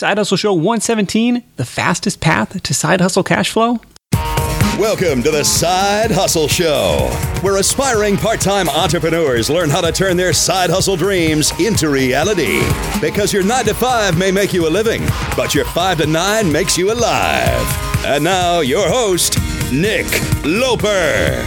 [0.00, 3.80] Side Hustle Show 117 The fastest path to side hustle cash flow.
[4.78, 7.10] Welcome to the Side Hustle Show,
[7.42, 12.62] where aspiring part time entrepreneurs learn how to turn their side hustle dreams into reality.
[12.98, 15.02] Because your 9 to 5 may make you a living,
[15.36, 18.06] but your 5 to 9 makes you alive.
[18.06, 19.36] And now, your host,
[19.70, 20.06] Nick
[20.46, 21.44] Loper.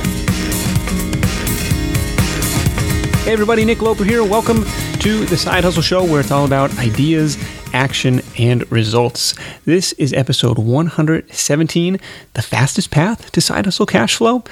[3.24, 4.24] Hey, everybody, Nick Loper here.
[4.24, 4.64] Welcome
[5.00, 7.36] to the Side Hustle Show, where it's all about ideas,
[7.74, 9.36] action, and results.
[9.66, 12.00] This is episode 117
[12.34, 14.44] The Fastest Path to Side Hustle Cash Flow.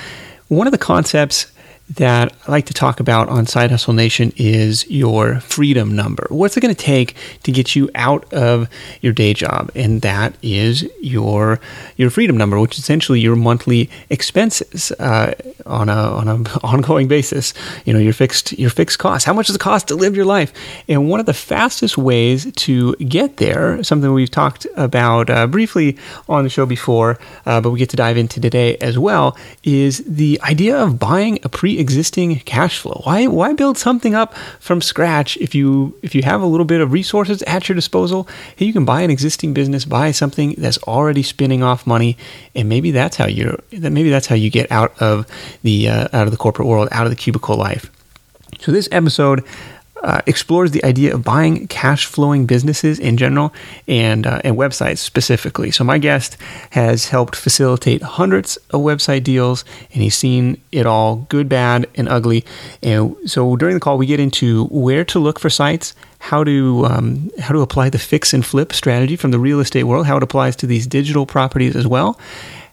[0.48, 1.52] One of the concepts
[1.98, 6.26] that I like to talk about on Side Hustle Nation is your freedom number.
[6.30, 8.70] What's it going to take to get you out of
[9.02, 9.72] your day job?
[9.76, 11.60] And that is your
[11.98, 15.34] your freedom number, which is essentially your monthly expenses uh,
[15.66, 17.54] on a on an ongoing basis.
[17.86, 19.26] You know your fixed your fixed costs.
[19.26, 20.54] How much does it cost to live your life?
[20.88, 25.98] And one of the fastest ways to get there, something we've talked about uh, briefly
[26.30, 30.04] on the show before, uh, but we get to dive into today as well, is
[30.06, 33.02] the idea of buying a pre existing cash flow.
[33.04, 36.80] Why why build something up from scratch if you if you have a little bit
[36.80, 38.28] of resources at your disposal?
[38.56, 42.18] Hey, you can buy an existing business, buy something that's already spinning off money,
[42.56, 45.28] and maybe that's how you maybe that's how you get out of
[45.64, 47.92] the uh, out of the corporate world, out of the cubicle life.
[48.60, 49.44] So this episode
[50.02, 53.54] uh, explores the idea of buying cash flowing businesses in general
[53.88, 55.72] and uh, and websites specifically.
[55.72, 56.38] So my guest
[56.72, 62.10] has helped facilitate hundreds of website deals, and he's seen it all, good, bad, and
[62.10, 62.46] ugly.
[62.82, 66.86] And so during the call, we get into where to look for sites, how to
[66.86, 70.18] um, how to apply the fix and flip strategy from the real estate world, how
[70.18, 72.20] it applies to these digital properties as well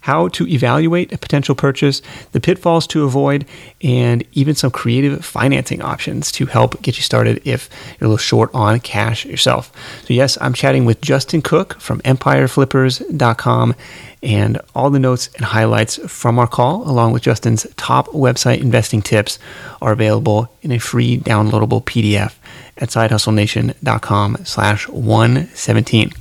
[0.09, 2.01] how to evaluate a potential purchase,
[2.33, 3.45] the pitfalls to avoid,
[3.83, 7.69] and even some creative financing options to help get you started if
[8.01, 9.71] you're a little short on cash yourself.
[10.07, 13.75] So, yes, I'm chatting with Justin Cooke from EmpireFlippers.com.
[14.23, 19.03] And all the notes and highlights from our call, along with Justin's top website investing
[19.03, 19.39] tips,
[19.83, 22.35] are available in a free downloadable PDF
[22.79, 26.13] at sidehustlenation.com slash 117.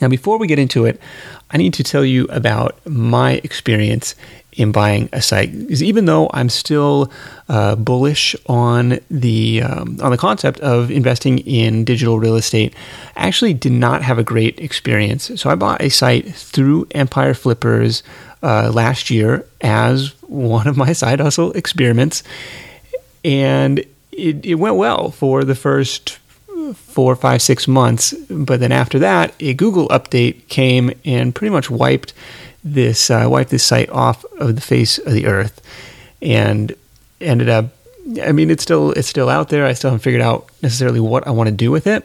[0.00, 1.00] Now, before we get into it,
[1.50, 4.14] I need to tell you about my experience
[4.54, 5.56] in buying a site.
[5.56, 7.10] Because even though I'm still
[7.48, 12.74] uh, bullish on the um, on the concept of investing in digital real estate,
[13.16, 15.30] I actually did not have a great experience.
[15.40, 18.02] So I bought a site through Empire Flippers
[18.42, 22.22] uh, last year as one of my side hustle experiments,
[23.24, 23.78] and
[24.12, 26.18] it, it went well for the first
[26.74, 28.12] four, five, six months.
[28.30, 32.12] But then after that, a Google update came and pretty much wiped
[32.64, 35.60] this uh, wiped this site off of the face of the earth,
[36.20, 36.74] and
[37.20, 37.66] ended up.
[38.22, 39.66] I mean, it's still it's still out there.
[39.66, 42.04] I still haven't figured out necessarily what I want to do with it.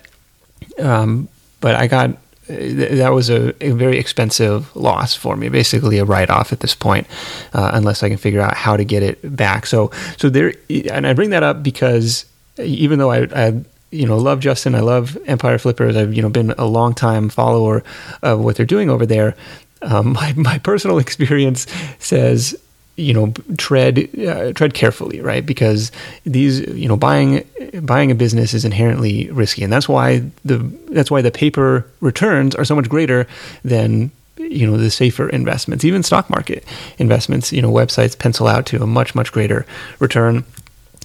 [0.79, 1.27] Um,
[1.59, 2.17] but I got
[2.47, 6.73] that was a, a, very expensive loss for me, basically a write off at this
[6.73, 7.05] point,
[7.53, 9.65] uh, unless I can figure out how to get it back.
[9.65, 12.25] So, so there, and I bring that up because
[12.57, 14.75] even though I, I you know, love Justin.
[14.75, 15.95] I love Empire Flippers.
[15.95, 17.83] I've you know been a long time follower
[18.21, 19.35] of what they're doing over there.
[19.81, 21.67] Um, my my personal experience
[21.99, 22.55] says
[22.97, 25.91] you know tread uh, tread carefully right because
[26.25, 27.47] these you know buying
[27.83, 30.57] buying a business is inherently risky and that's why the
[30.89, 33.27] that's why the paper returns are so much greater
[33.63, 36.65] than you know the safer investments even stock market
[36.97, 39.63] investments you know websites pencil out to a much much greater
[39.99, 40.43] return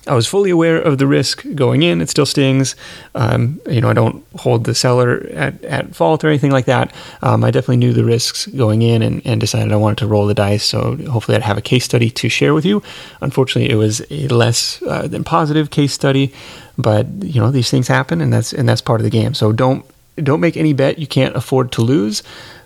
[0.06, 2.00] I was fully aware of the risk going in.
[2.00, 2.74] It still stings.
[3.14, 6.92] Um, you know, I don't hold the seller at, at fault or anything like that.
[7.22, 10.26] Um, I definitely knew the risks going in and, and, decided I wanted to roll
[10.26, 10.64] the dice.
[10.64, 12.82] So hopefully, I'd have a case study to share with you.
[13.20, 16.32] Unfortunately, it was a less uh, than positive case study,
[16.76, 19.34] but you know these things happen, and that's and that's part of the game.
[19.34, 19.84] So don't
[20.16, 22.22] don't make any bet you can't afford to lose.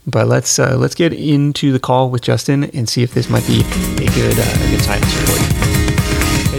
[0.07, 3.47] But let's uh, let's get into the call with Justin and see if this might
[3.47, 5.56] be a good uh, a good for you.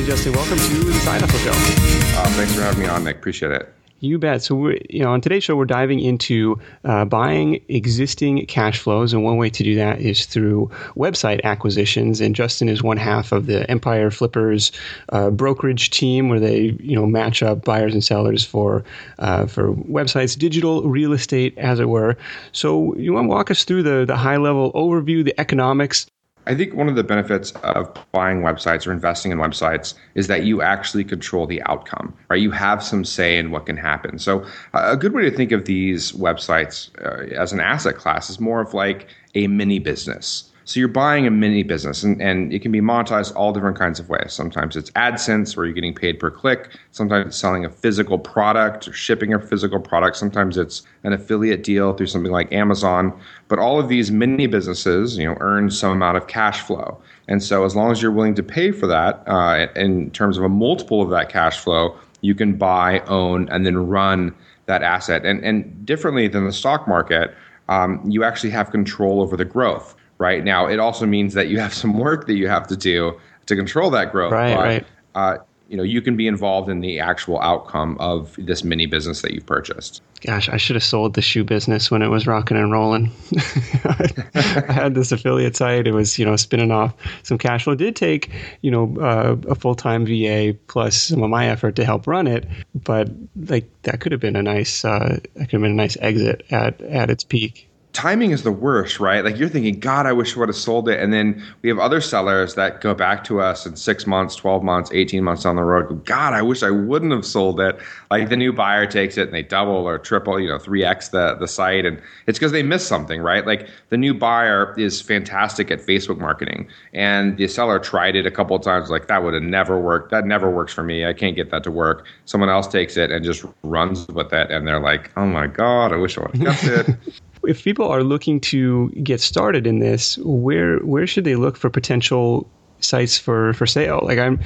[0.07, 0.31] Justin.
[0.31, 1.51] Welcome to the Side Hustle Show.
[1.51, 3.17] Uh, thanks for having me on, Nick.
[3.17, 3.73] Appreciate it.
[3.99, 4.41] You bet.
[4.41, 9.11] So we're you know on today's show we're diving into uh, buying existing cash flows,
[9.11, 12.21] and one way to do that is through website acquisitions.
[12.21, 14.71] And Justin is one half of the Empire Flippers
[15.09, 18.85] uh, brokerage team, where they you know match up buyers and sellers for
[19.19, 22.15] uh, for websites, digital real estate, as it were.
[22.53, 26.07] So you want to walk us through the the high level overview, the economics
[26.47, 30.45] I think one of the benefits of buying websites or investing in websites is that
[30.45, 32.41] you actually control the outcome, right?
[32.41, 34.17] You have some say in what can happen.
[34.17, 38.39] So, a good way to think of these websites uh, as an asset class is
[38.39, 40.46] more of like a mini business.
[40.67, 44.01] So you're buying a mini business, and, and it can be monetized all different kinds
[44.01, 44.33] of ways.
[44.33, 46.77] Sometimes it's AdSense, where you're getting paid per click.
[46.91, 50.17] Sometimes it's selling a physical product or shipping a physical product.
[50.17, 53.17] Sometimes it's an affiliate deal through something like Amazon.
[53.47, 57.01] But all of these mini businesses, you know, earn some amount of cash flow.
[57.29, 60.43] And so as long as you're willing to pay for that uh, in terms of
[60.43, 64.35] a multiple of that cash flow, you can buy, own, and then run
[64.65, 65.25] that asset.
[65.25, 67.33] And, and differently than the stock market,
[67.69, 69.95] um, you actually have control over the growth.
[70.19, 70.43] Right?
[70.43, 73.55] Now, it also means that you have some work that you have to do to
[73.55, 74.31] control that growth.
[74.31, 74.85] Right, but, right.
[75.15, 75.37] Uh,
[75.69, 79.31] you know you can be involved in the actual outcome of this mini business that
[79.31, 80.01] you've purchased.
[80.21, 83.11] Gosh i should have sold the shoe business when it was rocking and rolling.
[83.83, 86.93] I had this affiliate site it was you know spinning off
[87.23, 87.65] some cash.
[87.65, 88.31] Flow it did take
[88.61, 92.47] you know uh, a full-time va plus some of my effort to help run it
[92.73, 95.97] but like that could have been a nice uh, that could have been a nice
[95.99, 99.25] exit at at its peak timing is the worst, right?
[99.25, 100.99] Like you're thinking, God, I wish I would have sold it.
[100.99, 104.61] And then we have other sellers that go back to us in six months, 12
[104.61, 106.05] months, 18 months down the road.
[106.05, 107.79] God, I wish I wouldn't have sold it.
[108.11, 111.37] Like the new buyer takes it and they double or triple, you know, 3x the,
[111.39, 111.87] the site.
[111.87, 113.47] And it's because they missed something, right?
[113.47, 116.67] Like the new buyer is fantastic at Facebook marketing.
[116.93, 120.11] And the seller tried it a couple of times, like that would have never worked.
[120.11, 121.03] That never works for me.
[121.03, 122.05] I can't get that to work.
[122.25, 124.51] Someone else takes it and just runs with it.
[124.51, 126.95] And they're like, oh my God, I wish I would have kept it.
[127.47, 131.69] if people are looking to get started in this, where where should they look for
[131.69, 132.47] potential
[132.79, 134.01] sites for for sale?
[134.03, 134.39] Like I'm,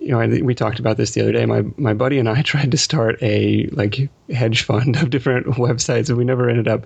[0.00, 1.46] you know, we talked about this the other day.
[1.46, 6.08] My my buddy and I tried to start a like hedge fund of different websites,
[6.08, 6.84] and we never ended up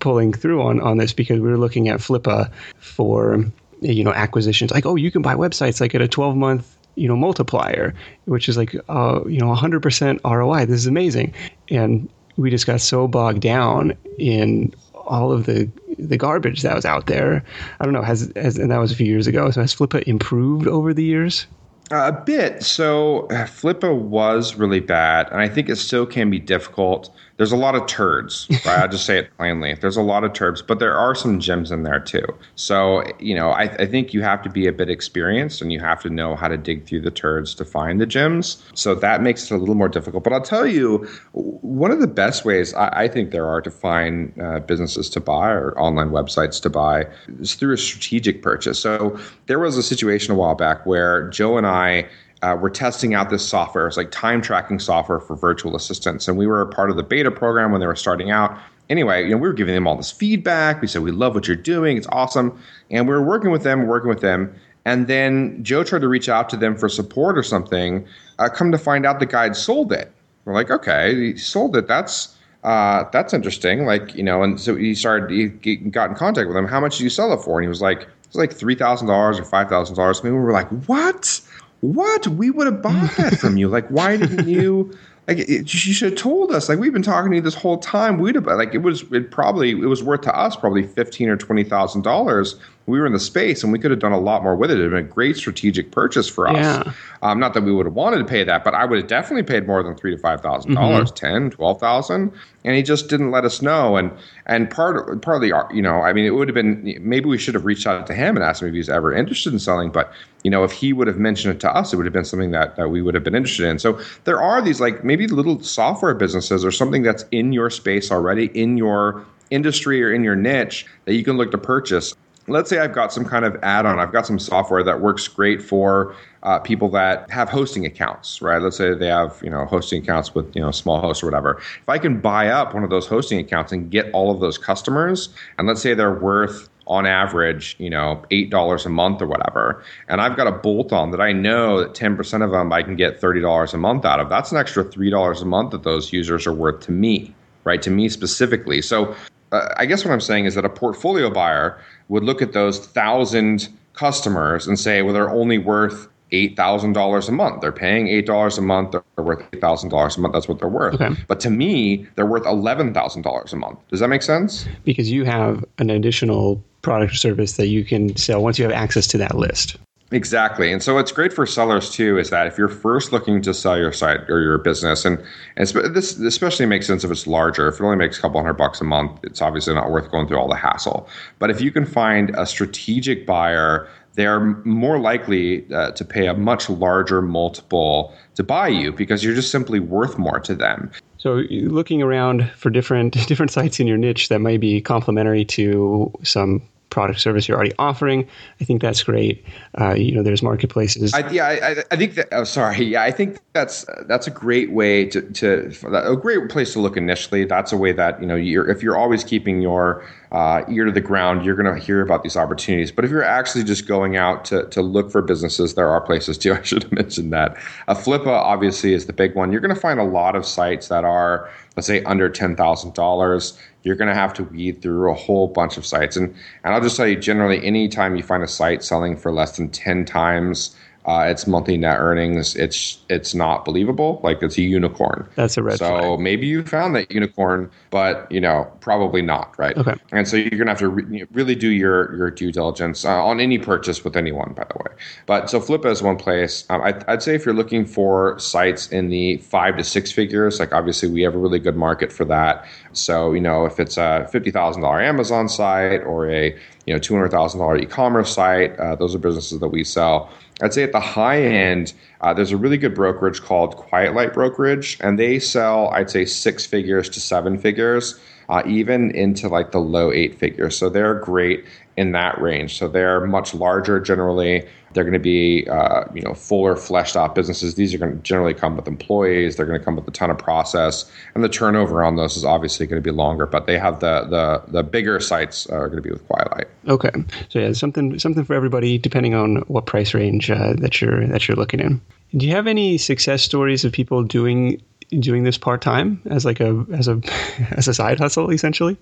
[0.00, 3.44] pulling through on on this because we were looking at Flippa for
[3.80, 4.70] you know acquisitions.
[4.70, 7.94] Like, oh, you can buy websites like at a twelve month you know multiplier,
[8.24, 10.66] which is like uh, you know 100% ROI.
[10.66, 11.34] This is amazing,
[11.68, 14.74] and we just got so bogged down in
[15.10, 17.44] all of the the garbage that was out there.
[17.80, 18.02] I don't know.
[18.02, 19.50] Has, has and that was a few years ago.
[19.50, 21.46] So has Flippa improved over the years?
[21.92, 22.62] Uh, a bit.
[22.62, 27.10] So Flippa was really bad, and I think it still can be difficult
[27.40, 28.80] there's a lot of turds, right?
[28.80, 29.72] I'll just say it plainly.
[29.72, 32.26] There's a lot of turds, but there are some gems in there too.
[32.54, 35.80] So, you know, I, I, think you have to be a bit experienced and you
[35.80, 38.62] have to know how to dig through the turds to find the gems.
[38.74, 40.22] So that makes it a little more difficult.
[40.22, 43.70] But I'll tell you, one of the best ways I, I think there are to
[43.70, 47.06] find uh, businesses to buy or online websites to buy
[47.40, 48.78] is through a strategic purchase.
[48.78, 52.06] So there was a situation a while back where Joe and I
[52.42, 53.86] uh, we're testing out this software.
[53.86, 56.26] It's like time tracking software for virtual assistants.
[56.26, 58.58] And we were a part of the beta program when they were starting out.
[58.88, 60.80] Anyway, you know, we were giving them all this feedback.
[60.80, 61.96] We said, we love what you're doing.
[61.96, 62.58] It's awesome.
[62.90, 64.54] And we were working with them, working with them.
[64.84, 68.06] And then Joe tried to reach out to them for support or something.
[68.38, 70.10] Uh, come to find out the guy had sold it.
[70.44, 71.86] We're like, okay, he sold it.
[71.86, 72.34] That's
[72.64, 73.86] uh, that's interesting.
[73.86, 76.66] Like, you know, and so he started, he got in contact with him.
[76.66, 77.58] How much did you sell it for?
[77.58, 80.20] And he was like, it's like $3,000 or $5,000.
[80.20, 81.40] I mean, we were like, what?
[81.80, 82.26] What?
[82.28, 83.68] We would have bought that from you.
[83.68, 84.96] Like, why didn't you?
[85.28, 86.68] Like, it, you should have told us.
[86.68, 88.18] Like, we've been talking to you this whole time.
[88.18, 89.02] We'd have like it was.
[89.12, 92.58] It probably it was worth to us probably fifteen or twenty thousand dollars.
[92.90, 94.78] We were in the space, and we could have done a lot more with it.
[94.78, 96.56] It'd been a great strategic purchase for us.
[96.56, 96.92] Yeah.
[97.22, 99.42] Um, not that we would have wanted to pay that, but I would have definitely
[99.42, 101.26] paid more than three to five thousand dollars, mm-hmm.
[101.26, 102.32] ten, twelve thousand
[102.64, 103.96] and he just didn't let us know.
[103.96, 104.10] And
[104.46, 107.64] and part partly, you know, I mean, it would have been maybe we should have
[107.64, 109.90] reached out to him and asked him if he was ever interested in selling.
[109.90, 110.12] But
[110.44, 112.50] you know, if he would have mentioned it to us, it would have been something
[112.50, 113.78] that, that we would have been interested in.
[113.78, 118.10] So there are these like maybe little software businesses or something that's in your space
[118.10, 122.14] already, in your industry or in your niche that you can look to purchase
[122.50, 123.98] let's say I've got some kind of add-on.
[123.98, 128.60] I've got some software that works great for uh, people that have hosting accounts, right?
[128.60, 131.58] Let's say they have you know hosting accounts with you know small hosts or whatever.
[131.58, 134.58] If I can buy up one of those hosting accounts and get all of those
[134.58, 135.28] customers,
[135.58, 139.82] and let's say they're worth on average, you know, eight dollars a month or whatever,
[140.08, 142.82] and I've got a bolt on that I know that ten percent of them I
[142.82, 144.28] can get thirty dollars a month out of.
[144.28, 147.80] That's an extra three dollars a month that those users are worth to me, right?
[147.82, 148.82] To me specifically.
[148.82, 149.14] So
[149.52, 152.78] Uh, I guess what I'm saying is that a portfolio buyer would look at those
[152.78, 157.60] thousand customers and say, well, they're only worth eight thousand dollars a month.
[157.60, 158.92] They're paying eight dollars a month.
[158.92, 160.34] They're worth eight thousand dollars a month.
[160.34, 161.00] That's what they're worth.
[161.00, 161.14] Okay.
[161.26, 163.78] But to me, they're worth eleven thousand dollars a month.
[163.88, 164.66] Does that make sense?
[164.84, 168.72] Because you have an additional product or service that you can sell once you have
[168.72, 169.76] access to that list.
[170.12, 170.72] Exactly.
[170.72, 173.78] And so what's great for sellers too is that if you're first looking to sell
[173.78, 175.22] your site or your business, and,
[175.56, 178.54] and this especially makes sense if it's larger, if it only makes a couple hundred
[178.54, 181.08] bucks a month, it's obviously not worth going through all the hassle.
[181.38, 186.34] But if you can find a strategic buyer, they're more likely uh, to pay a
[186.34, 190.90] much larger multiple to buy you because you're just simply worth more to them.
[191.18, 196.12] So looking around for different different sites in your niche that might be complementary to
[196.24, 198.28] some product service you're already offering.
[198.60, 199.44] I think that's great.
[199.80, 201.14] Uh, you know, there's marketplaces.
[201.14, 202.28] I, yeah, I, I think that.
[202.32, 202.84] Oh, sorry.
[202.84, 206.96] Yeah, I think that's that's a great way to, to a great place to look
[206.96, 207.44] initially.
[207.44, 210.92] That's a way that you know you're if you're always keeping your uh, ear to
[210.92, 212.92] the ground, you're going to hear about these opportunities.
[212.92, 216.38] But if you're actually just going out to, to look for businesses, there are places
[216.38, 216.52] too.
[216.54, 217.56] I should have mentioned that.
[217.88, 219.50] A Flippa obviously is the big one.
[219.52, 222.94] You're going to find a lot of sites that are, let's say, under ten thousand
[222.94, 223.58] dollars.
[223.82, 226.34] You're going to have to weed through a whole bunch of sites, and
[226.64, 229.70] and I'll just tell you generally, anytime you find a site selling for less than
[229.70, 234.20] ten times uh, its monthly net earnings, it's it's not believable.
[234.22, 235.26] Like it's a unicorn.
[235.34, 236.02] That's a red so flag.
[236.02, 239.76] So maybe you found that unicorn, but you know probably not, right?
[239.78, 239.94] Okay.
[240.12, 243.40] And so you're gonna have to re- really do your your due diligence uh, on
[243.40, 244.94] any purchase with anyone, by the way.
[245.24, 246.66] But so Flippa is one place.
[246.68, 250.60] Um, I, I'd say if you're looking for sites in the five to six figures,
[250.60, 252.66] like obviously we have a really good market for that.
[252.92, 256.54] So you know if it's a fifty thousand dollar Amazon site or a
[256.84, 260.30] you know two hundred thousand dollar e-commerce site, uh, those are businesses that we sell.
[260.62, 264.34] I'd say at the high end, uh, there's a really good brokerage called Quiet Light
[264.34, 269.72] Brokerage, and they sell, I'd say, six figures to seven figures, uh, even into like
[269.72, 270.76] the low eight figures.
[270.76, 271.64] So they're great
[272.00, 272.78] in that range.
[272.78, 274.66] So they're much larger generally.
[274.94, 277.74] They're going to be, uh, you know, fuller, fleshed out businesses.
[277.74, 279.56] These are going to generally come with employees.
[279.56, 282.44] They're going to come with a ton of process, and the turnover on those is
[282.44, 283.44] obviously going to be longer.
[283.44, 286.68] But they have the the the bigger sites are going to be with Quiet Light.
[286.88, 287.10] Okay,
[287.50, 291.46] so yeah, something something for everybody, depending on what price range uh, that you're that
[291.46, 292.00] you're looking in.
[292.36, 294.82] Do you have any success stories of people doing
[295.18, 297.20] doing this part time as like a as a
[297.72, 298.96] as a side hustle, essentially?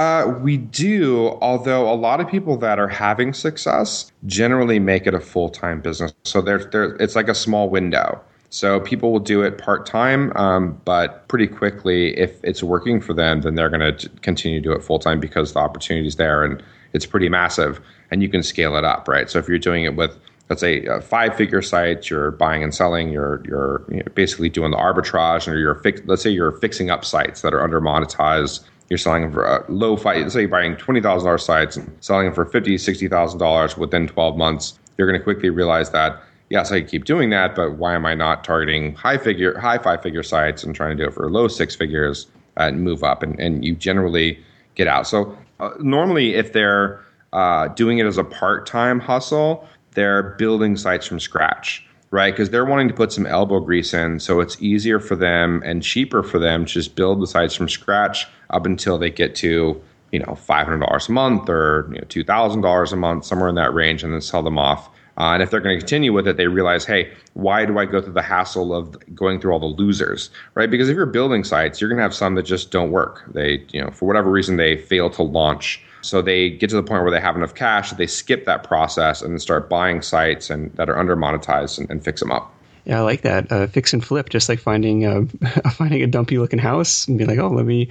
[0.00, 5.12] Uh, we do, although a lot of people that are having success generally make it
[5.12, 6.10] a full time business.
[6.24, 8.18] So there's there, it's like a small window.
[8.48, 13.12] So people will do it part time, um, but pretty quickly, if it's working for
[13.12, 16.16] them, then they're going to continue to do it full time because the opportunity is
[16.16, 16.62] there and
[16.94, 17.78] it's pretty massive,
[18.10, 19.28] and you can scale it up, right?
[19.28, 22.74] So if you're doing it with let's say a five figure site, you're buying and
[22.74, 26.52] selling, you're you're you know, basically doing the arbitrage, or you're fix, let's say you're
[26.52, 30.30] fixing up sites that are under monetized you're selling for a low fight.
[30.30, 33.76] Say you're buying twenty thousand dollars sites and selling them for fifty, sixty thousand dollars
[33.78, 34.78] within twelve months.
[34.98, 36.20] You're going to quickly realize that
[36.50, 40.02] yes, I keep doing that, but why am I not targeting high figure, high five
[40.02, 43.22] figure sites and trying to do it for low six figures and move up?
[43.22, 44.38] And and you generally
[44.74, 45.06] get out.
[45.06, 47.00] So uh, normally, if they're
[47.32, 52.32] uh, doing it as a part time hustle, they're building sites from scratch right?
[52.32, 55.82] Because they're wanting to put some elbow grease in, so it's easier for them and
[55.82, 59.80] cheaper for them to just build the sites from scratch up until they get to
[60.12, 63.24] you know five hundred dollars a month or you know, two thousand dollars a month,
[63.24, 64.90] somewhere in that range, and then sell them off.
[65.18, 67.84] Uh, and if they're going to continue with it, they realize, hey, why do I
[67.84, 70.70] go through the hassle of going through all the losers, right?
[70.70, 73.24] Because if you're building sites, you're going to have some that just don't work.
[73.34, 75.84] They, you know, for whatever reason, they fail to launch.
[76.02, 78.64] So they get to the point where they have enough cash that they skip that
[78.64, 82.30] process and then start buying sites and that are under monetized and, and fix them
[82.30, 82.54] up.
[82.86, 83.52] Yeah, I like that.
[83.52, 85.26] Uh, fix and flip, just like finding a
[85.72, 87.88] finding a dumpy looking house and be like, oh, let me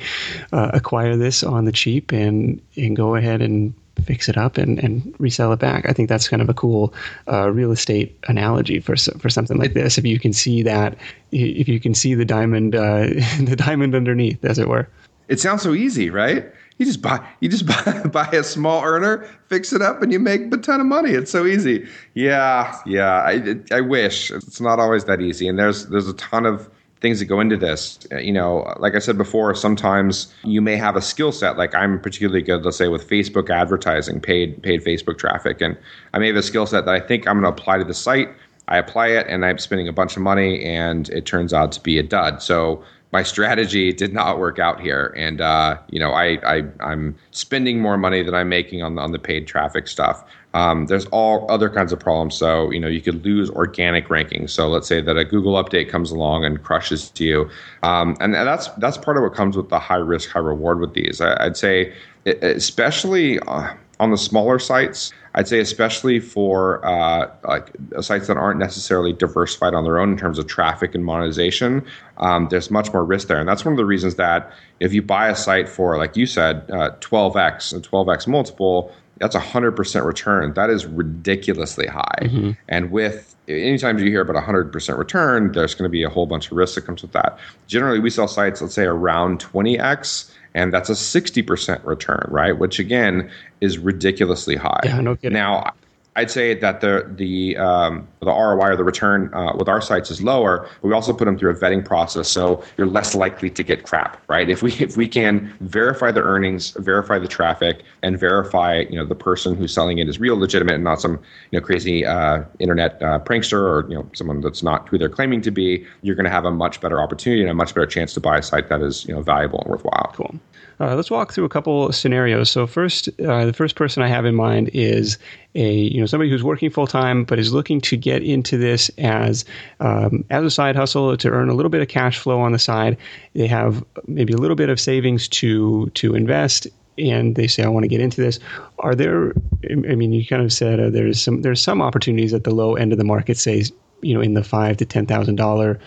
[0.51, 3.73] uh, acquire this on the cheap and and go ahead and
[4.03, 5.87] fix it up and, and resell it back.
[5.87, 6.93] I think that's kind of a cool
[7.31, 9.97] uh, real estate analogy for for something like this.
[9.97, 10.97] If you can see that,
[11.31, 13.07] if you can see the diamond, uh,
[13.39, 14.87] the diamond underneath, as it were.
[15.27, 16.51] It sounds so easy, right?
[16.79, 20.17] You just buy you just buy, buy a small earner, fix it up, and you
[20.19, 21.11] make a ton of money.
[21.11, 21.87] It's so easy.
[22.13, 23.21] Yeah, yeah.
[23.21, 26.69] I, I wish it's not always that easy, and there's there's a ton of
[27.01, 27.99] things that go into this.
[28.11, 31.57] Uh, you know, like I said before, sometimes you may have a skill set.
[31.57, 35.77] Like I'm particularly good, let's say, with Facebook advertising, paid paid Facebook traffic, and
[36.13, 37.93] I may have a skill set that I think I'm going to apply to the
[37.93, 38.29] site.
[38.69, 41.81] I apply it, and I'm spending a bunch of money, and it turns out to
[41.81, 42.41] be a dud.
[42.41, 47.15] So my strategy did not work out here, and uh, you know I, I I'm
[47.31, 50.23] spending more money than I'm making on on the paid traffic stuff.
[50.53, 52.35] Um, there's all other kinds of problems.
[52.35, 54.51] So you know you could lose organic rankings.
[54.51, 57.49] So let's say that a Google update comes along and crushes you,
[57.81, 60.79] um, and, and that's that's part of what comes with the high risk high reward
[60.79, 61.19] with these.
[61.19, 61.93] I, would say
[62.25, 63.39] especially.
[63.39, 67.69] Uh, on the smaller sites, I'd say especially for uh, like
[68.01, 71.85] sites that aren't necessarily diversified on their own in terms of traffic and monetization,
[72.17, 75.01] um, there's much more risk there, and that's one of the reasons that if you
[75.01, 79.73] buy a site for, like you said, uh, 12x, a 12x multiple, that's a hundred
[79.73, 80.53] percent return.
[80.53, 82.19] That is ridiculously high.
[82.21, 82.51] Mm-hmm.
[82.69, 86.09] And with anytime you hear about a hundred percent return, there's going to be a
[86.09, 87.37] whole bunch of risk that comes with that.
[87.67, 92.57] Generally, we sell sites, let's say around 20x and that's a 60% return, right?
[92.57, 94.81] Which again is ridiculously high.
[94.83, 95.33] Yeah, no kidding.
[95.33, 95.73] Now,
[96.19, 100.11] I'd say that the the um, the ROI or the return uh, with our sites
[100.11, 100.67] is lower.
[100.81, 103.83] But we also put them through a vetting process, so you're less likely to get
[103.83, 104.49] crap, right?
[104.49, 109.05] If we if we can verify the earnings, verify the traffic, and verify you know
[109.05, 111.13] the person who's selling it is real, legitimate, and not some
[111.51, 115.07] you know crazy uh, internet uh, prankster or you know someone that's not who they're
[115.07, 117.87] claiming to be, you're going to have a much better opportunity and a much better
[117.87, 120.11] chance to buy a site that is you know valuable and worthwhile.
[120.13, 120.35] Cool.
[120.79, 122.49] Uh, let's walk through a couple scenarios.
[122.49, 125.17] So first, uh, the first person I have in mind is
[125.55, 128.89] a you know somebody who's working full time but is looking to get into this
[128.97, 129.43] as
[129.79, 132.59] um, as a side hustle to earn a little bit of cash flow on the
[132.59, 132.97] side.
[133.33, 136.67] They have maybe a little bit of savings to to invest
[136.97, 138.39] and they say I want to get into this.
[138.79, 139.33] Are there?
[139.71, 142.75] I mean, you kind of said uh, there's some there's some opportunities at the low
[142.75, 143.63] end of the market, say
[144.01, 145.79] you know in the five to ten thousand uh, dollar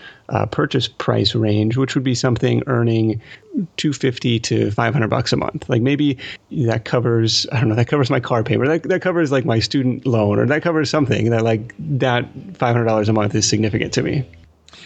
[0.51, 3.21] purchase price range, which would be something earning
[3.77, 5.69] two fifty to five hundred bucks a month.
[5.69, 6.17] Like maybe
[6.51, 8.69] that covers I don't know that covers my car payment.
[8.69, 12.75] That that covers like my student loan, or that covers something that like that five
[12.75, 14.27] hundred dollars a month is significant to me.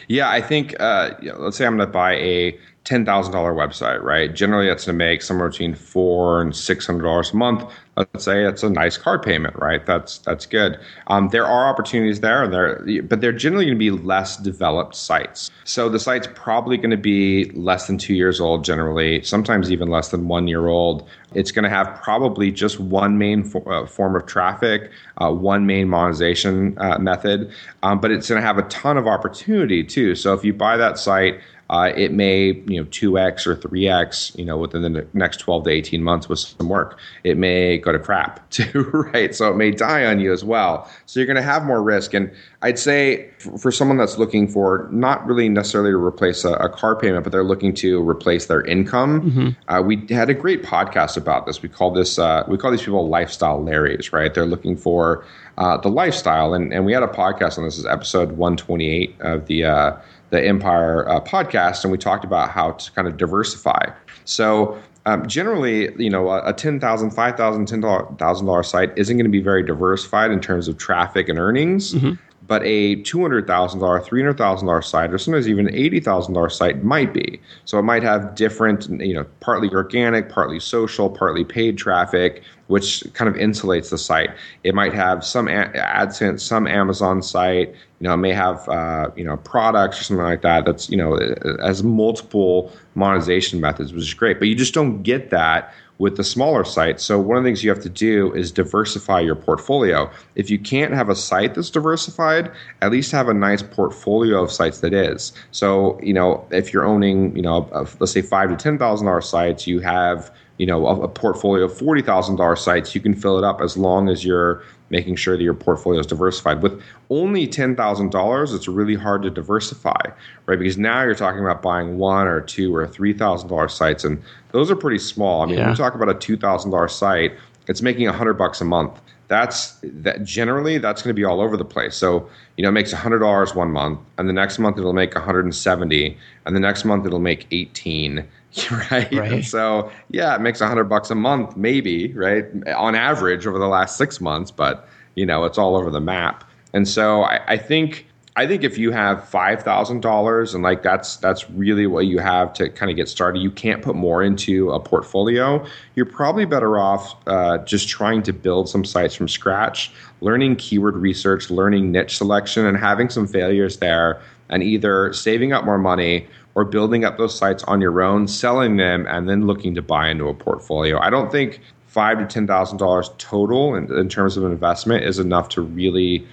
[0.07, 4.01] Yeah, I think uh, let's say I'm going to buy a ten thousand dollar website,
[4.01, 4.33] right?
[4.33, 7.69] Generally, that's going to make somewhere between four and six hundred dollars a month.
[7.97, 9.83] Let's say it's a nice car payment, right?
[9.83, 10.79] That's that's good.
[11.07, 14.95] Um, there are opportunities there, and there, but they're generally going to be less developed
[14.95, 15.49] sites.
[15.63, 19.87] So the site's probably going to be less than two years old, generally, sometimes even
[19.87, 21.09] less than one year old.
[21.33, 25.65] It's going to have probably just one main fo- uh, form of traffic, uh, one
[25.65, 27.51] main monetization uh, method,
[27.83, 30.15] um, but it's going to have a ton of opportunity too.
[30.15, 34.45] So if you buy that site uh, it may, you know, 2x or 3x, you
[34.45, 36.97] know, within the next 12 to 18 months with some work.
[37.23, 38.83] It may go to crap too,
[39.13, 39.35] right?
[39.35, 40.89] So it may die on you as well.
[41.05, 42.13] So you're going to have more risk.
[42.13, 42.31] And
[42.61, 46.95] I'd say for someone that's looking for not really necessarily to replace a, a car
[46.95, 49.31] payment, but they're looking to replace their income.
[49.31, 49.71] Mm-hmm.
[49.73, 51.61] Uh, we had a great podcast about this.
[51.61, 54.33] We call this, uh, we call these people lifestyle Larrys, right?
[54.33, 55.25] They're looking for
[55.57, 56.53] uh, the lifestyle.
[56.53, 59.97] And, and we had a podcast on this, is episode 128 of the, uh,
[60.29, 63.91] the Empire uh, podcast, and we talked about how to kind of diversify.
[64.25, 69.41] So um, generally, you know, a, a $10,000, $5,000, $10,000 site isn't going to be
[69.41, 71.93] very diversified in terms of traffic and earnings.
[71.93, 72.11] Mm-hmm.
[72.47, 77.41] But a $200,000, $300,000 site, or sometimes even an $80,000 site might be.
[77.65, 83.03] So it might have different, you know, partly organic, partly social, partly paid traffic, which
[83.13, 84.29] kind of insulates the site.
[84.63, 87.73] It might have some AdSense, some Amazon site.
[87.99, 90.65] You know, it may have uh, you know products or something like that.
[90.65, 91.17] That's you know
[91.61, 94.39] has multiple monetization methods, which is great.
[94.39, 97.03] But you just don't get that with the smaller sites.
[97.03, 100.09] So one of the things you have to do is diversify your portfolio.
[100.35, 104.51] If you can't have a site that's diversified, at least have a nice portfolio of
[104.51, 105.33] sites that is.
[105.51, 109.07] So you know, if you're owning you know, a, let's say five to ten thousand
[109.07, 113.01] dollar sites, you have you know a, a portfolio of forty thousand dollar sites, you
[113.01, 116.61] can fill it up as long as you're making sure that your portfolio is diversified.
[116.61, 120.01] With only ten thousand dollars, it's really hard to diversify,
[120.45, 120.59] right?
[120.59, 124.21] Because now you're talking about buying one or two or three thousand dollar sites, and
[124.51, 125.41] those are pretty small.
[125.41, 125.61] I mean, yeah.
[125.61, 127.33] when you talk about a two thousand dollar site,
[127.67, 128.99] it's making a hundred bucks a month.
[129.27, 131.95] That's that generally that's going to be all over the place.
[131.95, 135.13] So you know, it makes hundred dollars one month, and the next month it'll make
[135.13, 138.25] 170, and the next month it'll make 18
[138.91, 139.11] right?
[139.13, 139.45] right.
[139.45, 142.45] so yeah, it makes a hundred bucks a month, maybe, right?
[142.75, 146.43] On average over the last six months, but you know, it's all over the map.
[146.73, 150.83] And so I, I think I think if you have five thousand dollars and like
[150.83, 154.21] that's that's really what you have to kind of get started, you can't put more
[154.21, 155.65] into a portfolio.
[155.95, 159.91] You're probably better off uh, just trying to build some sites from scratch,
[160.21, 165.65] learning keyword research, learning niche selection, and having some failures there, and either saving up
[165.65, 169.75] more money or building up those sites on your own, selling them, and then looking
[169.75, 170.99] to buy into a portfolio.
[170.99, 175.03] I don't think five to ten thousand dollars total in, in, terms of an investment
[175.03, 176.27] is enough to really,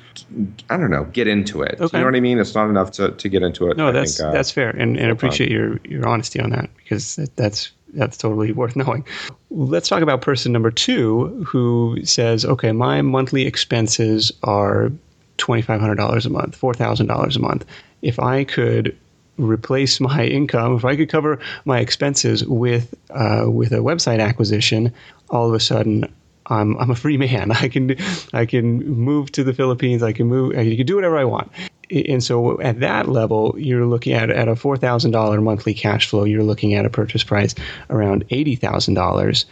[0.71, 1.79] I don't know, get into it.
[1.79, 1.99] Okay.
[1.99, 2.39] You know what I mean?
[2.39, 3.77] It's not enough to, to get into it.
[3.77, 6.71] No, I that's think, uh, that's fair, and and appreciate your your honesty on that
[6.79, 9.05] because that's that's totally worth knowing.
[9.51, 14.91] Let's talk about person number two who says, okay, my monthly expenses are
[15.37, 17.67] twenty five hundred dollars a month, four thousand dollars a month.
[18.01, 18.97] If I could
[19.37, 24.93] replace my income, if I could cover my expenses with uh, with a website acquisition,
[25.31, 26.13] all of a sudden
[26.47, 27.53] I'm I'm a free man.
[27.53, 27.97] I can
[28.33, 30.03] I can move to the Philippines.
[30.03, 30.57] I can move.
[30.57, 31.51] I can do whatever I want.
[31.91, 36.09] And so at that level, you're looking at at a four thousand dollar monthly cash
[36.09, 36.25] flow.
[36.25, 37.55] You're looking at a purchase price
[37.91, 39.47] around eighty thousand dollars.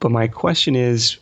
[0.00, 1.18] But my question is,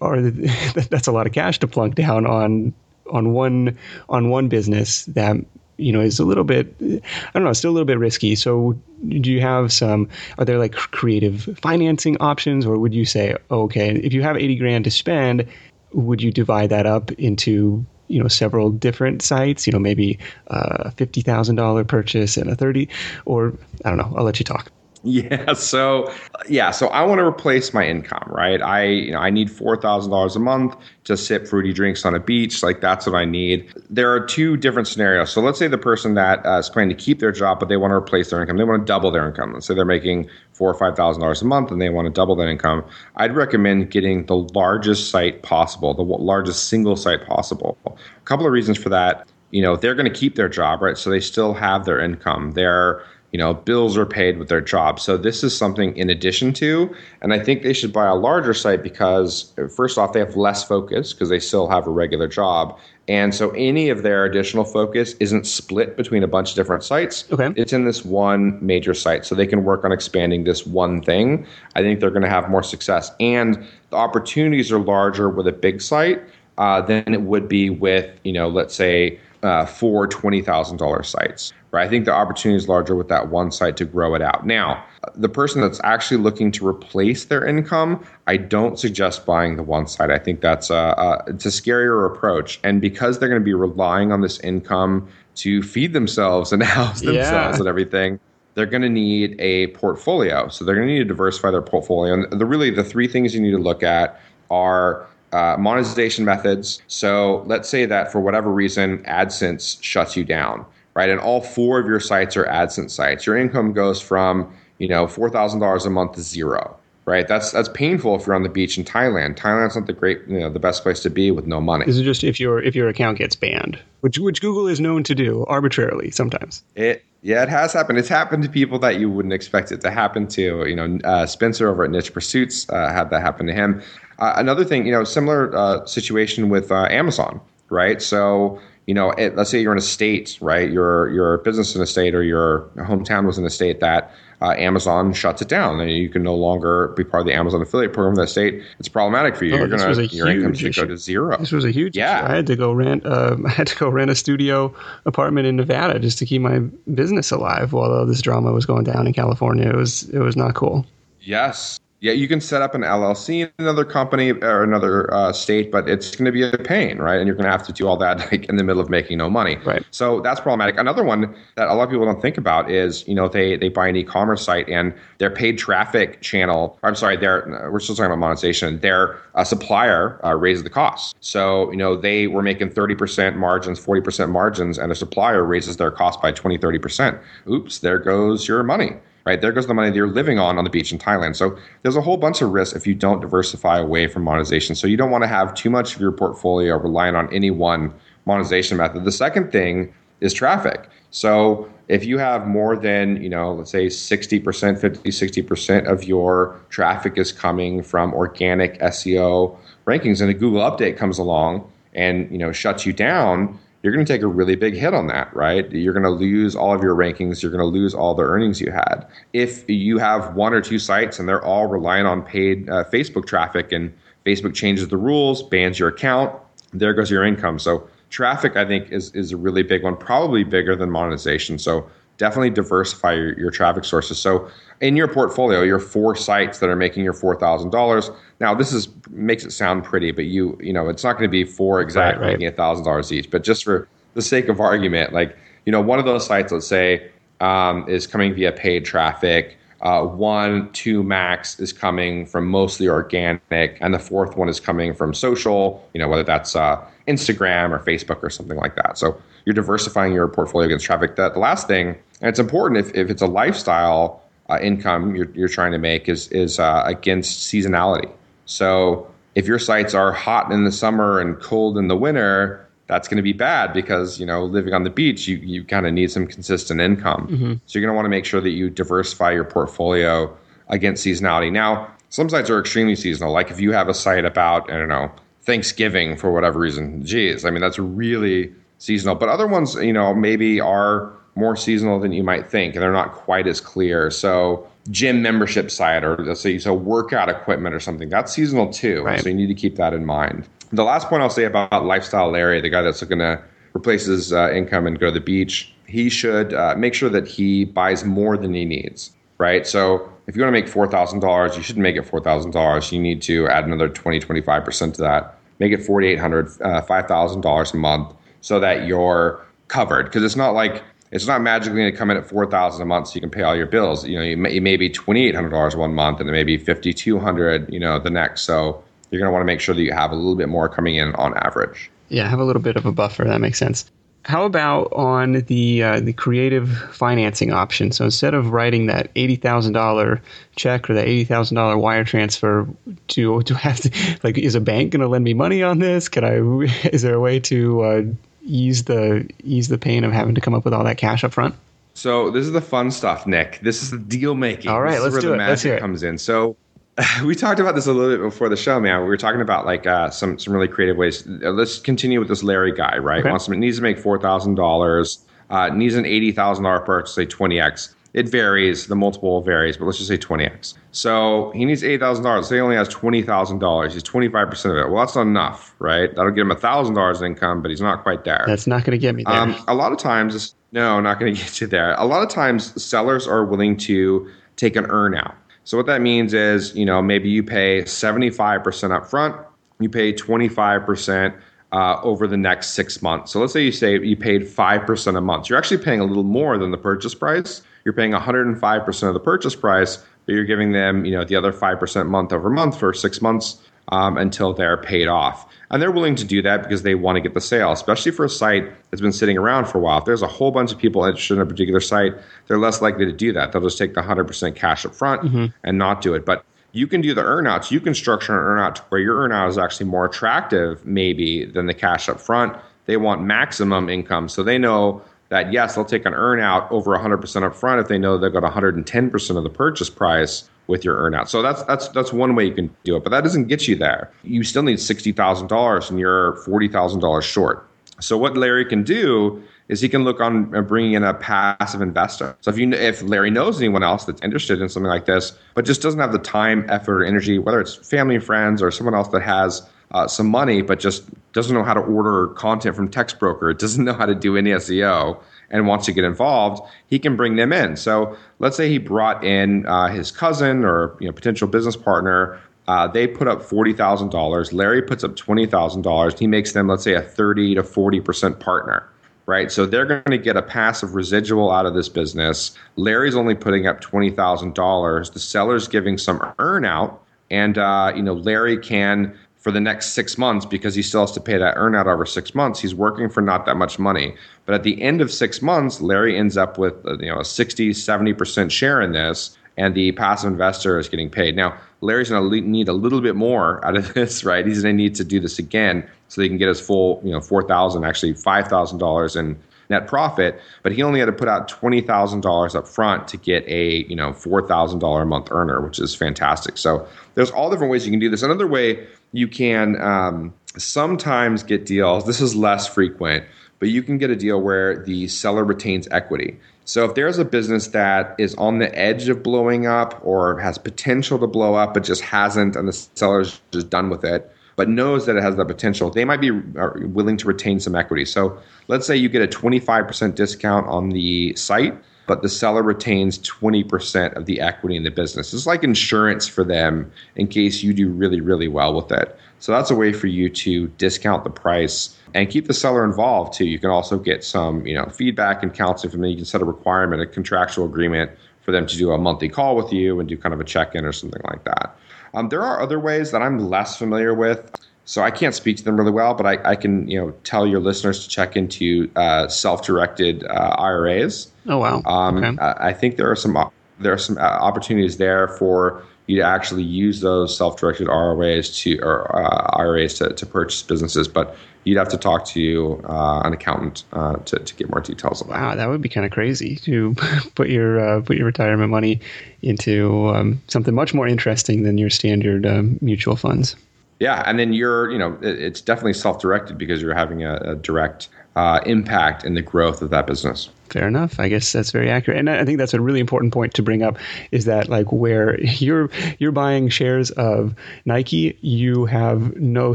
[0.00, 0.20] are
[0.90, 2.74] that's a lot of cash to plunk down on
[3.10, 5.36] on one on one business that
[5.78, 8.34] you know is a little bit I don't know, still a little bit risky.
[8.34, 10.08] So do you have some?
[10.36, 14.36] Are there like creative financing options, or would you say, oh, okay, if you have
[14.36, 15.46] eighty grand to spend,
[15.92, 20.90] would you divide that up into you know several different sites you know maybe a
[20.92, 22.88] $50000 purchase and a 30
[23.26, 23.52] or
[23.84, 25.54] i don't know i'll let you talk Yeah.
[25.54, 26.12] So
[26.48, 26.70] yeah.
[26.70, 28.60] So I want to replace my income, right?
[28.62, 32.14] I you know I need four thousand dollars a month to sip fruity drinks on
[32.14, 32.62] a beach.
[32.62, 33.72] Like that's what I need.
[33.90, 35.30] There are two different scenarios.
[35.30, 37.76] So let's say the person that uh, is planning to keep their job, but they
[37.76, 38.56] want to replace their income.
[38.56, 39.52] They want to double their income.
[39.52, 42.12] Let's say they're making four or five thousand dollars a month, and they want to
[42.12, 42.84] double that income.
[43.16, 47.78] I'd recommend getting the largest site possible, the largest single site possible.
[47.86, 47.90] A
[48.24, 49.28] couple of reasons for that.
[49.50, 50.98] You know, they're going to keep their job, right?
[50.98, 52.50] So they still have their income.
[52.52, 53.02] They're
[53.32, 54.98] you know bills are paid with their job.
[55.00, 58.54] So this is something in addition to and i think they should buy a larger
[58.54, 62.78] site because first off they have less focus because they still have a regular job.
[63.08, 67.24] And so any of their additional focus isn't split between a bunch of different sites.
[67.32, 67.50] Okay.
[67.56, 71.46] It's in this one major site so they can work on expanding this one thing.
[71.74, 73.10] I think they're going to have more success.
[73.18, 76.20] And the opportunities are larger with a big site
[76.58, 81.86] uh, than it would be with you know let's say uh, four $20000 sites right?
[81.86, 84.46] I think the opportunity is larger with that one site to grow it out.
[84.46, 89.62] Now, the person that's actually looking to replace their income, I don't suggest buying the
[89.62, 90.10] one site.
[90.10, 93.54] I think that's a, a it's a scarier approach, and because they're going to be
[93.54, 97.58] relying on this income to feed themselves and house themselves yeah.
[97.58, 98.20] and everything.
[98.54, 102.12] They're going to need a portfolio, so they're going to need to diversify their portfolio.
[102.14, 104.20] And the really the three things you need to look at
[104.50, 106.82] are uh, monetization methods.
[106.86, 110.64] So let's say that for whatever reason, AdSense shuts you down
[110.98, 111.10] right?
[111.10, 113.24] And all four of your sites are AdSense sites.
[113.24, 117.28] Your income goes from, you know, $4,000 a month to zero, right?
[117.28, 119.36] That's that's painful if you're on the beach in Thailand.
[119.36, 121.84] Thailand's not the great, you know, the best place to be with no money.
[121.84, 125.04] This is just if your if your account gets banned, which which Google is known
[125.04, 126.64] to do arbitrarily sometimes.
[126.74, 127.98] It yeah, it has happened.
[127.98, 130.66] It's happened to people that you wouldn't expect it to happen to.
[130.66, 133.82] You know, uh, Spencer over at Niche Pursuits uh, had that happen to him.
[134.18, 138.02] Uh, another thing, you know, similar uh, situation with uh, Amazon, right?
[138.02, 140.70] So you know, it, let's say you're in a state, right?
[140.70, 144.54] Your your business in a state or your hometown was in a state that uh,
[144.56, 147.92] Amazon shuts it down, and you can no longer be part of the Amazon affiliate
[147.92, 148.62] program in that state.
[148.78, 149.56] It's problematic for you.
[149.56, 151.36] Oh, you're gonna your income should go to zero.
[151.36, 151.98] This was a huge.
[151.98, 152.32] Yeah, issue.
[152.32, 153.04] I had to go rent.
[153.04, 156.60] Uh, I had to go rent a studio apartment in Nevada just to keep my
[156.94, 159.68] business alive while all this drama was going down in California.
[159.68, 160.86] It was it was not cool.
[161.20, 165.72] Yes, yeah, you can set up an LLC in another company or another uh, state,
[165.72, 167.16] but it's going to be a pain, right?
[167.16, 169.18] And you're going to have to do all that like in the middle of making
[169.18, 169.56] no money.
[169.64, 169.84] Right.
[169.90, 170.78] So that's problematic.
[170.78, 173.68] Another one that a lot of people don't think about is, you know, they they
[173.68, 176.78] buy an e-commerce site and their paid traffic channel.
[176.84, 178.78] I'm sorry, their we're still talking about monetization.
[178.78, 181.16] Their uh, supplier uh, raises the cost.
[181.20, 185.90] So you know they were making 30% margins, 40% margins, and a supplier raises their
[185.90, 187.20] cost by 20, 30%.
[187.48, 188.92] Oops, there goes your money
[189.28, 189.42] right?
[189.42, 191.36] There goes the money that you're living on on the beach in Thailand.
[191.36, 194.74] So there's a whole bunch of risks if you don't diversify away from monetization.
[194.74, 197.92] So you don't want to have too much of your portfolio relying on any one
[198.24, 199.04] monetization method.
[199.04, 200.88] The second thing is traffic.
[201.10, 206.58] So if you have more than, you know, let's say 60%, 50, 60% of your
[206.70, 212.38] traffic is coming from organic SEO rankings and a Google update comes along and, you
[212.38, 215.70] know, shuts you down, you're going to take a really big hit on that, right?
[215.70, 217.42] You're going to lose all of your rankings.
[217.42, 219.06] You're going to lose all the earnings you had.
[219.32, 223.26] If you have one or two sites and they're all relying on paid uh, Facebook
[223.26, 223.92] traffic and
[224.26, 226.34] Facebook changes the rules, bans your account,
[226.72, 227.58] there goes your income.
[227.58, 231.58] So traffic, I think, is, is a really big one, probably bigger than monetization.
[231.58, 234.18] So definitely diversify your, your traffic sources.
[234.18, 238.10] So in your portfolio, your four sites that are making your four thousand dollars.
[238.40, 241.30] Now, this is makes it sound pretty, but you you know it's not going to
[241.30, 242.32] be four exactly right, right.
[242.38, 243.30] making a thousand dollars each.
[243.30, 246.66] But just for the sake of argument, like you know, one of those sites, let's
[246.66, 249.56] say, um, is coming via paid traffic.
[249.80, 254.94] Uh, one, two max is coming from mostly organic, and the fourth one is coming
[254.94, 255.86] from social.
[255.94, 258.98] You know, whether that's uh, Instagram or Facebook or something like that.
[258.98, 261.16] So you're diversifying your portfolio against traffic.
[261.16, 261.88] That the last thing,
[262.20, 266.08] and it's important if, if it's a lifestyle uh, income you're, you're trying to make
[266.08, 268.10] is is uh, against seasonality.
[268.48, 273.06] So if your sites are hot in the summer and cold in the winter, that's
[273.06, 275.92] going to be bad because you know living on the beach, you you kind of
[275.92, 277.28] need some consistent income.
[277.28, 277.52] Mm-hmm.
[277.66, 280.34] So you're going to want to make sure that you diversify your portfolio
[280.68, 281.52] against seasonality.
[281.52, 283.32] Now, some sites are extremely seasonal.
[283.32, 287.44] Like if you have a site about I don't know Thanksgiving for whatever reason, geez,
[287.44, 289.14] I mean that's really seasonal.
[289.14, 292.92] But other ones, you know, maybe are more seasonal than you might think, and they're
[292.92, 294.10] not quite as clear.
[294.10, 299.02] So gym membership site, or let's say so workout equipment or something, that's seasonal too.
[299.02, 299.20] Right.
[299.20, 300.48] So you need to keep that in mind.
[300.72, 303.42] The last point I'll say about lifestyle Larry, the guy that's looking to
[303.74, 307.26] replace his uh, income and go to the beach, he should uh, make sure that
[307.26, 309.12] he buys more than he needs.
[309.38, 309.66] Right.
[309.66, 312.50] So if you want to make four thousand dollars, you shouldn't make it four thousand
[312.50, 312.90] dollars.
[312.92, 316.50] You need to add another 20, 25 percent to that make it forty eight hundred,
[316.62, 320.04] uh, five thousand dollars a month, so that you're covered.
[320.06, 322.86] Because it's not like it's not magically going to come in at four thousand a
[322.86, 324.06] month so you can pay all your bills.
[324.06, 326.58] You know, you may, may be twenty eight hundred dollars one month, and then maybe
[326.58, 328.42] fifty two hundred, you know, the next.
[328.42, 330.68] So you're going to want to make sure that you have a little bit more
[330.68, 331.90] coming in on average.
[332.08, 333.24] Yeah, have a little bit of a buffer.
[333.24, 333.90] That makes sense.
[334.24, 337.92] How about on the uh, the creative financing option?
[337.92, 340.20] So instead of writing that eighty thousand dollar
[340.56, 342.68] check or that eighty thousand dollar wire transfer,
[343.06, 346.08] do do have to like is a bank going to lend me money on this?
[346.08, 346.34] Can I?
[346.92, 348.02] Is there a way to uh,
[348.48, 351.32] ease the ease the pain of having to come up with all that cash up
[351.32, 351.54] front?
[351.94, 353.60] So this is the fun stuff, Nick.
[353.62, 354.70] This is the deal making.
[354.70, 355.36] All right, this let's is where do the it.
[355.38, 355.80] magic it.
[355.80, 356.16] comes in.
[356.18, 356.56] So
[357.24, 359.00] we talked about this a little bit before the show, man.
[359.00, 361.26] We were talking about like uh, some some really creative ways.
[361.26, 363.20] Uh, let's continue with this Larry guy, right?
[363.20, 363.30] Okay.
[363.30, 365.18] Wants to, needs to make four thousand dollars.
[365.50, 367.94] Uh, needs an eighty thousand dollar purchase, say twenty x.
[368.14, 368.86] It varies.
[368.86, 370.74] The multiple varies, but let's just say twenty x.
[370.92, 372.48] So he needs eight thousand dollars.
[372.48, 373.92] Say he only has twenty thousand dollars.
[373.92, 374.90] He's twenty five percent of it.
[374.90, 376.14] Well, that's not enough, right?
[376.14, 378.44] That'll get him thousand dollars income, but he's not quite there.
[378.46, 379.34] That's not going to get me there.
[379.34, 381.94] Um, a lot of times, no, not going to get you there.
[381.94, 385.34] A lot of times, sellers are willing to take an earn out.
[385.64, 389.36] So what that means is, you know, maybe you pay 75% up front,
[389.80, 391.38] you pay 25%
[391.72, 393.32] uh, over the next six months.
[393.32, 395.50] So let's say you say you paid 5% a month.
[395.50, 397.60] You're actually paying a little more than the purchase price.
[397.88, 401.54] You're paying 105% of the purchase price, but you're giving them, you know, the other
[401.54, 405.50] 5% month over month for six months um, until they're paid off.
[405.70, 408.26] And they're willing to do that because they want to get the sale, especially for
[408.26, 410.00] a site that's been sitting around for a while.
[410.00, 412.12] If there's a whole bunch of people interested in a particular site,
[412.46, 413.52] they're less likely to do that.
[413.52, 415.22] They'll just take the 100% cash up front
[415.64, 416.26] and not do it.
[416.26, 417.70] But you can do the earnouts.
[417.70, 421.64] You can structure an earnout to where your earnout is actually more attractive, maybe, than
[421.64, 422.54] the cash up front.
[422.84, 424.28] They want maximum income.
[424.28, 427.98] So they know that, yes, they'll take an earnout over 100% up front if they
[427.98, 431.28] know they've got 110% of the purchase price with your earnout.
[431.28, 433.74] So that's that's that's one way you can do it, but that doesn't get you
[433.74, 434.12] there.
[434.22, 437.66] You still need sixty thousand dollars, and you're forty thousand dollars short.
[438.00, 441.80] So what Larry can do is he can look on uh, bringing in a passive
[441.80, 442.36] investor.
[442.42, 445.64] So if you if Larry knows anyone else that's interested in something like this, but
[445.64, 448.94] just doesn't have the time, effort, or energy, whether it's family and friends or someone
[448.94, 452.90] else that has uh, some money but just doesn't know how to order content from
[452.90, 455.20] Textbroker, doesn't know how to do any SEO,
[455.50, 457.76] and wants to get involved, he can bring them in.
[457.76, 462.40] So let's say he brought in uh, his cousin or you know potential business partner.
[462.66, 464.52] Uh, they put up forty thousand dollars.
[464.52, 466.18] Larry puts up twenty thousand dollars.
[466.18, 468.88] He makes them, let's say, a thirty to forty percent partner.
[469.26, 472.52] Right, so they're going to get a passive residual out of this business.
[472.76, 475.10] Larry's only putting up twenty thousand dollars.
[475.10, 476.98] The seller's giving some earnout,
[477.30, 481.12] and uh, you know Larry can for the next six months because he still has
[481.12, 482.60] to pay that earnout over six months.
[482.60, 484.14] He's working for not that much money.
[484.46, 487.24] But at the end of six months, Larry ends up with uh, you know a
[487.24, 491.36] 60, 70% share in this, and the passive investor is getting paid.
[491.36, 494.46] Now, Larry's going to need a little bit more out of this, right?
[494.46, 497.12] He's going to need to do this again so he can get his full, you
[497.12, 499.38] know, 4000 actually $5,000 in
[499.70, 503.84] net profit, but he only had to put out $20,000 up front to get a,
[503.84, 506.56] you know, $4,000 a month earner, which is fantastic.
[506.56, 508.22] So there's all different ways you can do this.
[508.22, 513.24] Another way you can um, sometimes get deals, this is less frequent,
[513.58, 516.38] but you can get a deal where the seller retains equity.
[516.64, 520.58] So if there's a business that is on the edge of blowing up or has
[520.58, 524.68] potential to blow up but just hasn't and the seller's just done with it, but
[524.68, 528.04] knows that it has the potential, they might be uh, willing to retain some equity.
[528.04, 531.74] So let's say you get a 25% discount on the site,
[532.08, 535.34] but the seller retains 20% of the equity in the business.
[535.34, 539.16] It's like insurance for them in case you do really, really well with it.
[539.40, 543.34] So that's a way for you to discount the price and keep the seller involved
[543.34, 543.44] too.
[543.44, 546.10] You can also get some, you know, feedback and counseling from them.
[546.10, 549.54] You can set a requirement, a contractual agreement for them to do a monthly call
[549.54, 551.76] with you and do kind of a check-in or something like that.
[552.14, 554.50] Um, there are other ways that I'm less familiar with,
[554.88, 556.14] so I can't speak to them really well.
[556.14, 560.56] But I, I can, you know, tell your listeners to check into uh, self-directed uh,
[560.58, 561.30] IRAs.
[561.46, 561.82] oh wow.
[561.84, 562.38] Um, okay.
[562.40, 563.36] I I think there are some
[563.78, 568.78] there are some uh, opportunities there for you to actually use those self-directed ROAs to
[568.78, 573.34] or uh, IRAs to, to purchase businesses, but you'd have to talk to uh, an
[573.34, 575.38] accountant uh, to, to get more details on that.
[575.38, 576.94] Wow, that would be kind of crazy to
[577.34, 579.02] put your uh, put your retirement money
[579.42, 583.54] into um, something much more interesting than your standard um, mutual funds.
[584.00, 588.08] Yeah, and then you're, you know, it's definitely self-directed because you're having a, a direct
[588.38, 590.48] uh, impact in the growth of that business.
[590.70, 591.18] Fair enough.
[591.18, 593.82] I guess that's very accurate, and I think that's a really important point to bring
[593.82, 593.98] up.
[594.30, 597.52] Is that like where you're you're buying shares of
[597.84, 599.74] Nike, you have no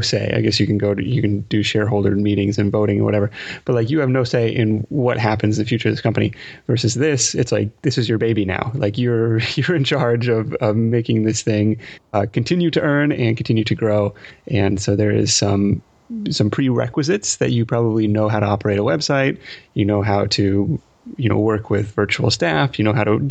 [0.00, 0.32] say.
[0.34, 3.30] I guess you can go to you can do shareholder meetings and voting and whatever,
[3.66, 6.32] but like you have no say in what happens in the future of this company.
[6.66, 8.72] Versus this, it's like this is your baby now.
[8.74, 11.78] Like you're you're in charge of, of making this thing
[12.14, 14.14] uh, continue to earn and continue to grow,
[14.46, 15.82] and so there is some
[16.30, 19.38] some prerequisites that you probably know how to operate a website,
[19.74, 20.80] you know how to
[21.16, 23.28] you know work with virtual staff, you know how to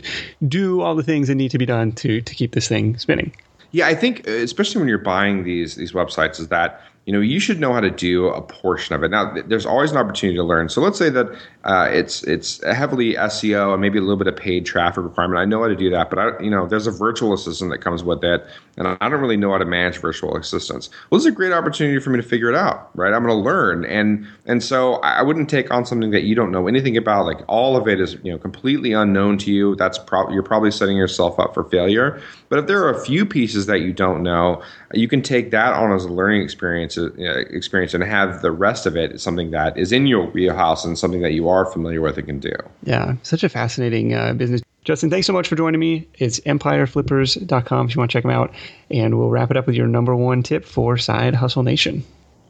[0.48, 3.36] do all the things that need to be done to to keep this thing spinning.
[3.72, 7.20] Yeah, I think uh, especially when you're buying these these websites is that you know
[7.20, 9.12] you should know how to do a portion of it.
[9.12, 10.70] Now there's always an opportunity to learn.
[10.70, 11.28] So let's say that
[11.66, 15.40] uh, it's it's heavily seo and maybe a little bit of paid traffic requirement.
[15.40, 17.80] I know how to do that but i you know there's a virtual assistant that
[17.80, 18.46] comes with it
[18.78, 20.90] and i don't really know how to manage virtual assistants.
[21.10, 23.14] Well this is a great opportunity for me to figure it out right?
[23.14, 23.86] I'm going to learn.
[23.86, 27.26] And and so i wouldn't take on something that you don't know anything about.
[27.26, 29.76] Like all of it is you know completely unknown to you.
[29.76, 32.22] That's probably you're probably setting yourself up for failure.
[32.48, 34.62] But if there are a few pieces that you don't know
[34.94, 37.10] you can take that on as a learning experience uh,
[37.50, 41.22] experience and have the rest of it something that is in your wheelhouse and something
[41.22, 42.56] that you are familiar with and can do.
[42.84, 44.62] Yeah, such a fascinating uh, business.
[44.84, 46.08] Justin, thanks so much for joining me.
[46.16, 48.54] It's empireflippers.com if you want to check them out.
[48.92, 52.04] And we'll wrap it up with your number one tip for Side Hustle Nation.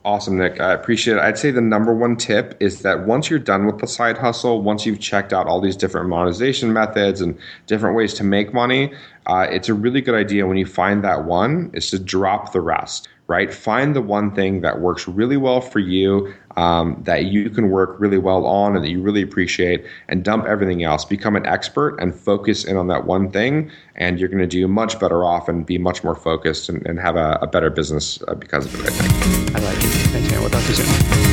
[0.05, 0.59] Awesome, Nick.
[0.59, 1.21] I appreciate it.
[1.21, 4.61] I'd say the number one tip is that once you're done with the side hustle,
[4.61, 8.93] once you've checked out all these different monetization methods and different ways to make money,
[9.27, 12.61] uh, it's a really good idea when you find that one is to drop the
[12.61, 13.53] rest right?
[13.53, 17.95] Find the one thing that works really well for you, um, that you can work
[17.99, 21.05] really well on, and that you really appreciate, and dump everything else.
[21.05, 24.67] Become an expert and focus in on that one thing, and you're going to do
[24.67, 28.21] much better off and be much more focused and, and have a, a, better business
[28.27, 28.87] uh, because of it.
[28.87, 29.55] I think.
[29.55, 29.87] I like it.
[30.11, 30.41] Thanks, man.
[30.41, 31.32] You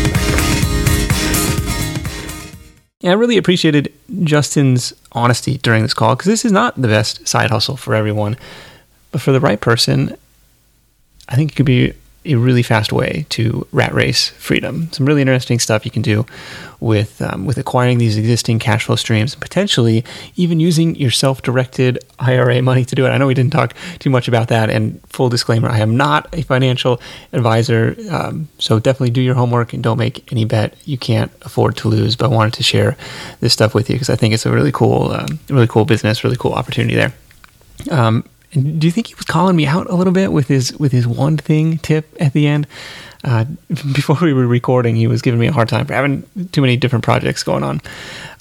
[3.00, 3.92] Yeah, I really appreciated
[4.24, 8.36] Justin's honesty during this call because this is not the best side hustle for everyone.
[9.10, 10.16] But for the right person,
[11.28, 14.92] I think it could be a really fast way to rat race freedom.
[14.92, 16.26] Some really interesting stuff you can do
[16.78, 20.04] with um, with acquiring these existing cash flow streams, and potentially
[20.37, 23.11] even using your self-directed IRA money to do it.
[23.11, 24.68] I know we didn't talk too much about that.
[24.68, 27.00] And full disclaimer: I am not a financial
[27.33, 31.76] advisor, um, so definitely do your homework and don't make any bet you can't afford
[31.78, 32.16] to lose.
[32.16, 32.96] But I wanted to share
[33.40, 36.22] this stuff with you because I think it's a really cool, um, really cool business,
[36.22, 37.14] really cool opportunity there.
[37.90, 40.92] Um, do you think he was calling me out a little bit with his with
[40.92, 42.66] his one thing tip at the end?
[43.22, 46.60] Uh, before we were recording, he was giving me a hard time for having too
[46.60, 47.80] many different projects going on.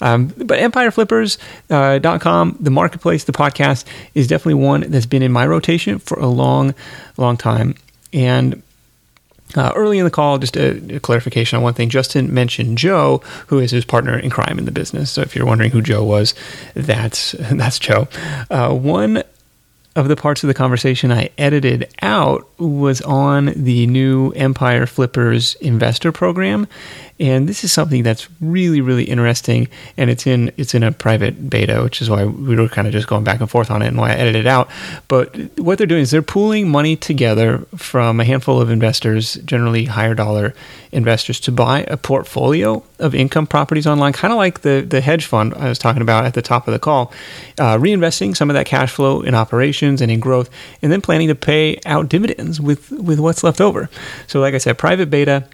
[0.00, 5.46] Um, but EmpireFlippers.com, uh, the marketplace, the podcast is definitely one that's been in my
[5.46, 6.74] rotation for a long,
[7.18, 7.74] long time.
[8.12, 8.62] And
[9.56, 11.88] uh, early in the call, just a, a, clarification on one thing.
[11.88, 13.18] Justin mentioned Joe,
[13.48, 15.10] who is his partner in crime in the business.
[15.10, 16.34] So if you're wondering who Joe was,
[16.74, 18.08] that's that's Joe.
[18.48, 19.22] Uh, one
[19.96, 25.56] of the parts of the conversation I edited out was on the new Empire Flippers
[25.56, 26.68] investor program,
[27.20, 31.50] and this is something that's really really interesting and it's in it's in a private
[31.50, 33.88] beta which is why we were kind of just going back and forth on it
[33.88, 34.68] and why I edited it out.
[35.08, 39.84] But what they're doing is they're pooling money together from a handful of investors generally
[39.84, 40.54] higher dollar
[40.92, 45.26] investors to buy a portfolio of income properties online kind of like the the hedge
[45.26, 47.12] fund I was talking about at the top of the call
[47.58, 50.50] uh, reinvesting some of that cash flow in operations and in growth
[50.82, 53.90] and then planning to pay out dividends with with what's left over.
[54.26, 55.46] So like I said private beta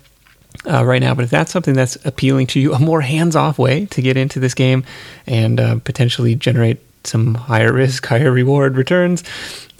[0.64, 1.14] uh, right now.
[1.14, 4.16] But if that's something that's appealing to you, a more hands off way to get
[4.16, 4.84] into this game
[5.26, 9.24] and uh, potentially generate some higher risk, higher reward returns,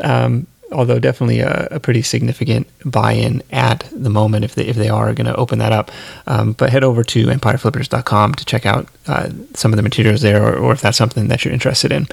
[0.00, 4.76] um, although definitely a, a, pretty significant buy in at the moment if they, if
[4.76, 5.90] they are going to open that up.
[6.26, 10.42] Um, but head over to empireflippers.com to check out uh, some of the materials there
[10.42, 12.08] or, or if that's something that you're interested in.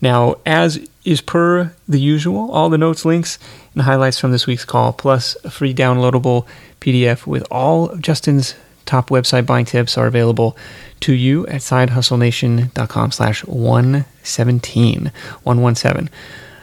[0.00, 3.38] Now, as is per the usual, all the notes, links,
[3.74, 6.46] and highlights from this week's call, plus a free downloadable
[6.80, 8.54] PDF with all of Justin's
[8.86, 10.56] top website buying tips are available
[11.00, 16.10] to you at sidehustlenation.com slash 117, 117.